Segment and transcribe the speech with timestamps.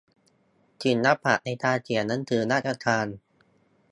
[0.81, 3.07] ศิลปะในการเขียนหนังสือราชการ